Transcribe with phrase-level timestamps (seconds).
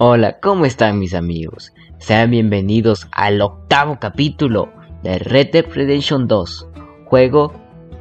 [0.00, 1.72] Hola, ¿cómo están mis amigos?
[1.98, 4.72] Sean bienvenidos al octavo capítulo
[5.02, 6.68] de Red Dead Redemption 2,
[7.06, 7.52] juego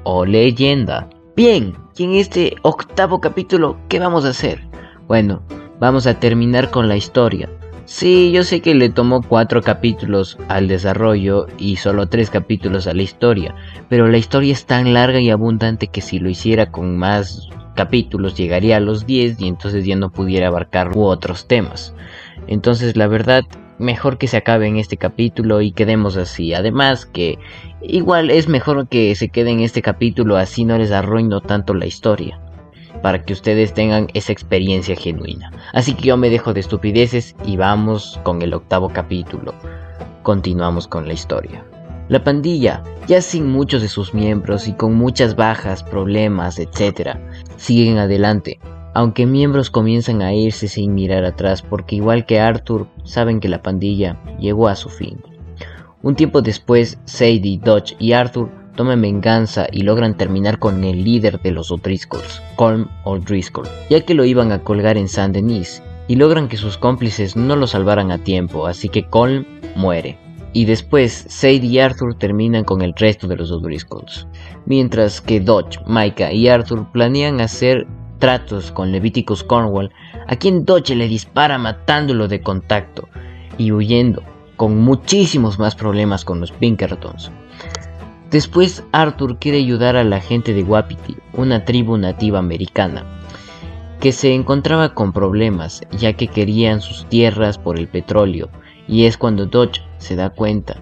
[0.03, 1.09] o leyenda.
[1.35, 4.61] Bien, y en este octavo capítulo, ¿qué vamos a hacer?
[5.07, 5.41] Bueno,
[5.79, 7.49] vamos a terminar con la historia.
[7.85, 12.93] Sí, yo sé que le tomó cuatro capítulos al desarrollo y solo tres capítulos a
[12.93, 13.55] la historia,
[13.89, 18.35] pero la historia es tan larga y abundante que si lo hiciera con más capítulos
[18.35, 21.95] llegaría a los 10 y entonces ya no pudiera abarcar otros temas.
[22.47, 23.45] Entonces la verdad,
[23.79, 26.53] mejor que se acabe en este capítulo y quedemos así.
[26.53, 27.37] Además que
[27.81, 31.85] igual es mejor que se quede en este capítulo así no les arruino tanto la
[31.85, 32.39] historia.
[33.01, 35.51] Para que ustedes tengan esa experiencia genuina.
[35.73, 39.53] Así que yo me dejo de estupideces y vamos con el octavo capítulo.
[40.23, 41.63] Continuamos con la historia.
[42.09, 47.17] La pandilla, ya sin muchos de sus miembros y con muchas bajas, problemas, etc.,
[47.57, 48.59] siguen adelante,
[48.97, 53.61] aunque miembros comienzan a irse sin mirar atrás porque igual que Arthur, saben que la
[53.61, 55.19] pandilla llegó a su fin.
[56.01, 61.39] Un tiempo después, Sadie, Dodge y Arthur toman venganza y logran terminar con el líder
[61.43, 66.15] de los O'Driscolls, Colm O'Driscoll, ya que lo iban a colgar en Saint Denis, y
[66.15, 69.45] logran que sus cómplices no lo salvaran a tiempo, así que Colm
[69.75, 70.17] muere
[70.53, 74.27] y después Sadie y Arthur terminan con el resto de los O'Driscolls,
[74.65, 77.85] mientras que Dodge, Micah y Arthur planean hacer
[78.17, 79.91] tratos con Leviticus Cornwall,
[80.27, 83.07] a quien Dodge le dispara matándolo de contacto
[83.57, 84.23] y huyendo,
[84.55, 87.31] con muchísimos más problemas con los Pinkertons.
[88.31, 93.05] Después Arthur quiere ayudar a la gente de Wapiti, una tribu nativa americana,
[93.99, 98.49] que se encontraba con problemas ya que querían sus tierras por el petróleo,
[98.87, 100.81] y es cuando Dodge se da cuenta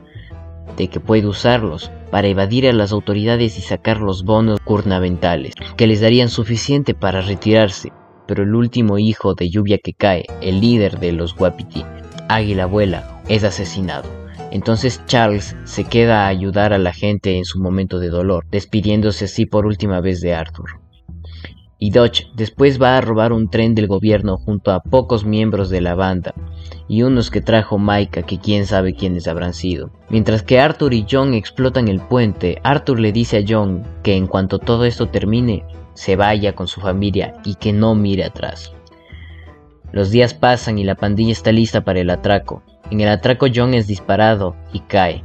[0.77, 5.87] de que puede usarlos para evadir a las autoridades y sacar los bonos gubernamentales, que
[5.87, 7.91] les darían suficiente para retirarse.
[8.27, 11.83] Pero el último hijo de Lluvia que cae, el líder de los Wapiti,
[12.27, 14.09] Águila Abuela, es asesinado.
[14.51, 19.25] Entonces Charles se queda a ayudar a la gente en su momento de dolor, despidiéndose
[19.25, 20.84] así por última vez de Arthur.
[21.77, 25.81] Y Dodge después va a robar un tren del gobierno junto a pocos miembros de
[25.81, 26.33] la banda,
[26.87, 29.91] y unos que trajo Micah que quién sabe quiénes habrán sido.
[30.09, 34.27] Mientras que Arthur y John explotan el puente, Arthur le dice a John que en
[34.27, 38.73] cuanto todo esto termine, se vaya con su familia y que no mire atrás.
[39.91, 42.63] Los días pasan y la pandilla está lista para el atraco.
[42.91, 45.23] En el atraco John es disparado y cae.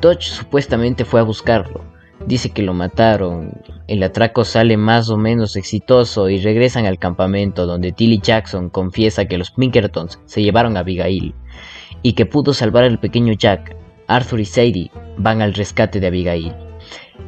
[0.00, 1.82] Dodge supuestamente fue a buscarlo.
[2.26, 3.52] Dice que lo mataron.
[3.86, 9.26] El atraco sale más o menos exitoso y regresan al campamento donde Tilly Jackson confiesa
[9.26, 11.34] que los Pinkertons se llevaron a Abigail
[12.02, 13.76] y que pudo salvar al pequeño Jack.
[14.06, 16.54] Arthur y Sadie van al rescate de Abigail.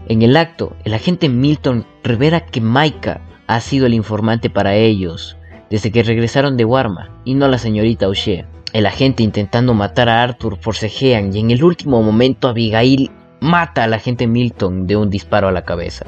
[0.08, 5.36] En el acto, el agente Milton revela que Micah ha sido el informante para ellos
[5.70, 8.46] desde que regresaron de Warma y no la señorita O'Shea.
[8.72, 13.10] El agente intentando matar a Arthur forcejean y en el último momento Abigail
[13.40, 16.06] mata al agente Milton de un disparo a la cabeza.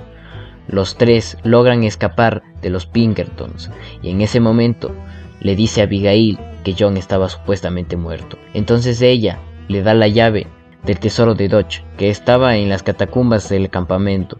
[0.68, 3.70] Los tres logran escapar de los Pinkertons
[4.02, 4.94] y en ese momento
[5.40, 8.36] le dice a Abigail que John estaba supuestamente muerto.
[8.54, 9.38] Entonces ella
[9.68, 10.46] le da la llave
[10.84, 14.38] del tesoro de Dodge que estaba en las catacumbas del campamento.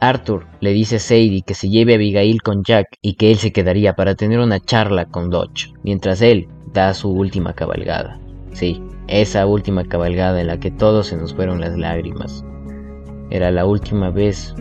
[0.00, 3.36] Arthur le dice a Sadie que se lleve a Abigail con Jack y que él
[3.36, 8.18] se quedaría para tener una charla con Dodge, mientras él da su última cabalgada.
[8.52, 12.44] Sí, esa última cabalgada en la que todos se nos fueron las lágrimas.
[13.30, 14.54] Era la última vez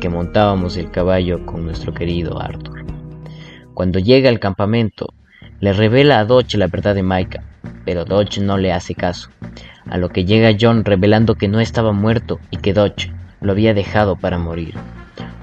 [0.00, 2.84] que montábamos el caballo con nuestro querido Arthur.
[3.74, 5.12] Cuando llega al campamento,
[5.60, 7.44] le revela a Dodge la verdad de Micah,
[7.84, 9.30] pero Dodge no le hace caso,
[9.88, 13.74] a lo que llega John revelando que no estaba muerto y que Dodge lo había
[13.74, 14.74] dejado para morir.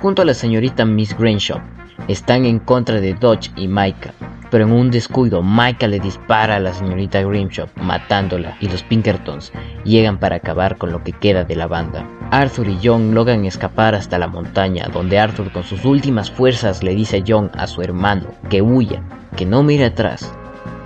[0.02, 1.60] Junto a la señorita Miss Grainshaw,
[2.08, 4.14] están en contra de Dodge y Micah,
[4.50, 9.52] pero en un descuido Micah le dispara a la señorita Grimshaw matándola y los Pinkertons
[9.84, 12.08] llegan para acabar con lo que queda de la banda.
[12.32, 16.96] Arthur y John logran escapar hasta la montaña donde Arthur con sus últimas fuerzas le
[16.96, 19.02] dice a John a su hermano que huya,
[19.36, 20.34] que no mire atrás,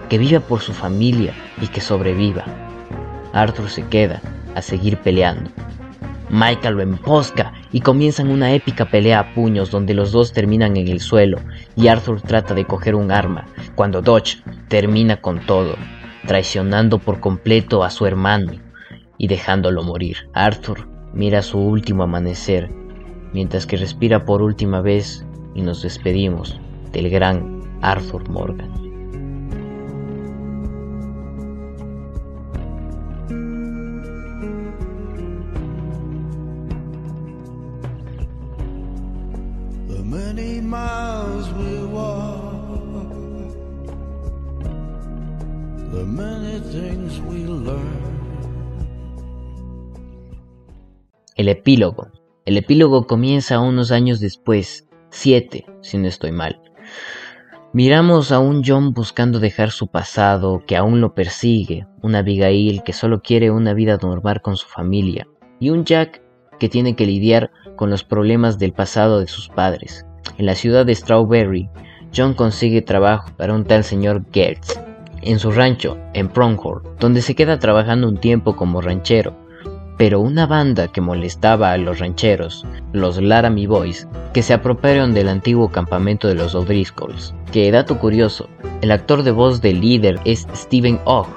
[0.09, 2.43] que viva por su familia y que sobreviva.
[3.33, 4.21] Arthur se queda
[4.55, 5.49] a seguir peleando.
[6.29, 10.87] Michael lo embosca y comienzan una épica pelea a puños donde los dos terminan en
[10.87, 11.39] el suelo
[11.75, 15.75] y Arthur trata de coger un arma cuando Dodge termina con todo,
[16.27, 18.53] traicionando por completo a su hermano
[19.17, 20.29] y dejándolo morir.
[20.33, 22.69] Arthur mira su último amanecer
[23.33, 25.25] mientras que respira por última vez
[25.55, 26.59] y nos despedimos
[26.91, 28.90] del gran Arthur Morgan.
[51.37, 52.09] El epílogo.
[52.45, 56.61] El epílogo comienza unos años después, siete, si no estoy mal.
[57.71, 62.91] Miramos a un John buscando dejar su pasado, que aún lo persigue, un Abigail que
[62.91, 65.29] solo quiere una vida normal con su familia,
[65.61, 66.21] y un Jack
[66.59, 70.05] que tiene que lidiar con los problemas del pasado de sus padres.
[70.37, 71.69] En la ciudad de Strawberry,
[72.13, 74.77] John consigue trabajo para un tal señor Gertz,
[75.21, 79.35] en su rancho, en Pronghorn, donde se queda trabajando un tiempo como ranchero,
[79.97, 85.29] pero una banda que molestaba a los rancheros, los Laramie Boys, que se apropiaron del
[85.29, 87.35] antiguo campamento de los O'Driscolls.
[87.51, 88.49] Que dato curioso,
[88.81, 91.27] el actor de voz del líder es Steven Ogg,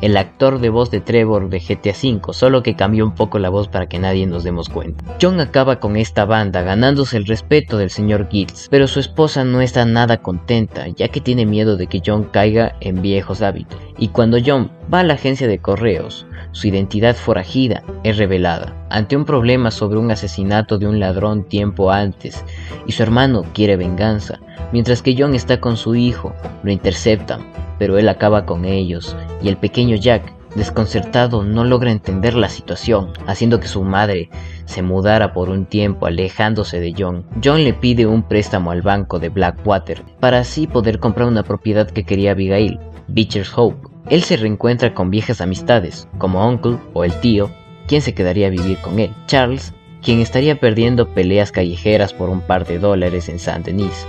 [0.00, 3.48] el actor de voz de Trevor de GTA V, solo que cambió un poco la
[3.48, 5.04] voz para que nadie nos demos cuenta.
[5.20, 9.60] John acaba con esta banda ganándose el respeto del señor Gills, pero su esposa no
[9.60, 13.78] está nada contenta, ya que tiene miedo de que John caiga en viejos hábitos.
[13.98, 19.16] Y cuando John va a la agencia de correos, su identidad forajida es revelada ante
[19.16, 22.44] un problema sobre un asesinato de un ladrón tiempo antes
[22.86, 24.40] y su hermano quiere venganza,
[24.72, 27.46] mientras que John está con su hijo, lo interceptan,
[27.78, 33.12] pero él acaba con ellos y el pequeño Jack, desconcertado, no logra entender la situación,
[33.26, 34.30] haciendo que su madre
[34.64, 37.24] se mudara por un tiempo alejándose de John.
[37.42, 41.90] John le pide un préstamo al banco de Blackwater para así poder comprar una propiedad
[41.90, 42.78] que quería Abigail,
[43.08, 47.50] Beecher's Hope, él se reencuentra con viejas amistades, como Uncle o el tío,
[47.86, 49.72] quien se quedaría a vivir con él, Charles,
[50.02, 54.06] quien estaría perdiendo peleas callejeras por un par de dólares en Saint Denis,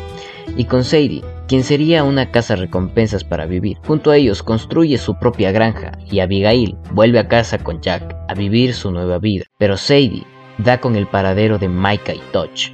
[0.58, 3.78] y con Sadie, quien sería una casa recompensas para vivir.
[3.86, 8.34] Junto a ellos construye su propia granja y Abigail vuelve a casa con Jack a
[8.34, 9.46] vivir su nueva vida.
[9.58, 10.24] Pero Sadie
[10.58, 12.74] da con el paradero de Micah y Dodge.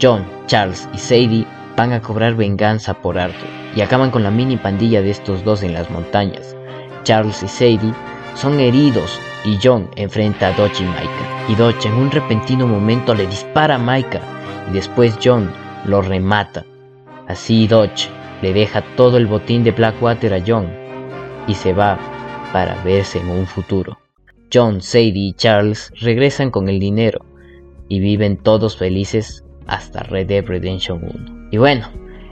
[0.00, 1.46] John, Charles y Sadie
[1.76, 5.62] van a cobrar venganza por Arthur y acaban con la mini pandilla de estos dos
[5.62, 6.56] en las montañas.
[7.02, 7.94] Charles y Sadie
[8.34, 11.46] son heridos y John enfrenta a Dodge y Micah.
[11.48, 14.22] Y Dodge en un repentino momento le dispara a Micah
[14.70, 15.52] y después John
[15.84, 16.64] lo remata.
[17.28, 18.08] Así Dodge
[18.42, 20.70] le deja todo el botín de Blackwater a John
[21.46, 21.98] y se va
[22.52, 23.98] para verse en un futuro.
[24.52, 27.24] John, Sadie y Charles regresan con el dinero
[27.88, 31.48] y viven todos felices hasta Red Dead Redemption 1.
[31.50, 31.88] Y bueno,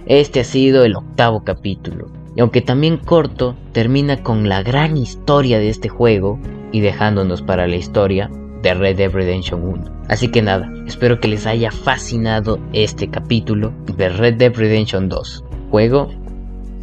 [0.06, 5.58] este ha sido el octavo capítulo y aunque también corto, termina con la gran historia
[5.58, 6.38] de este juego
[6.70, 8.30] y dejándonos para la historia
[8.62, 10.04] de Red Dead Redemption 1.
[10.08, 15.44] Así que nada, espero que les haya fascinado este capítulo de Red Dead Redemption 2,
[15.70, 16.10] juego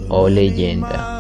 [0.10, 1.20] o leyenda.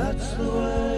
[0.00, 0.89] That's the way